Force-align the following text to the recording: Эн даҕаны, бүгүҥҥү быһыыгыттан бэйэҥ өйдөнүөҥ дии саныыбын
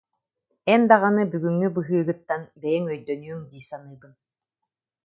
Эн 0.73 0.81
даҕаны, 0.89 1.23
бүгүҥҥү 1.31 1.67
быһыыгыттан 1.75 2.41
бэйэҥ 2.61 2.85
өйдөнүөҥ 2.93 3.41
дии 3.49 3.65
саныыбын 3.67 4.13